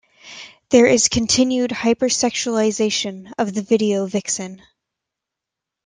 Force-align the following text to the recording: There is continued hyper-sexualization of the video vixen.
There 0.71 0.87
is 0.87 1.09
continued 1.09 1.71
hyper-sexualization 1.71 3.33
of 3.37 3.53
the 3.53 3.61
video 3.61 4.07
vixen. 4.07 4.63